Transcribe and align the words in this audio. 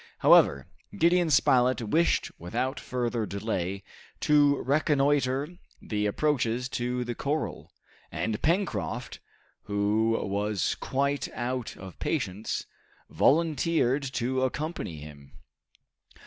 However, 0.17 0.65
Gideon 0.97 1.29
Spilett 1.29 1.79
wished 1.83 2.31
without 2.39 2.79
further 2.79 3.27
delay 3.27 3.83
to 4.21 4.55
reconnoiter 4.63 5.49
the 5.79 6.07
approaches 6.07 6.67
to 6.69 7.03
the 7.03 7.13
corral, 7.13 7.69
and 8.11 8.41
Pencroft, 8.41 9.19
who 9.65 10.17
was 10.23 10.73
quite 10.73 11.27
out 11.33 11.77
of 11.77 11.99
patience, 11.99 12.65
volunteered 13.11 14.01
to 14.13 14.41
accompany 14.41 14.97
him. 14.97 15.33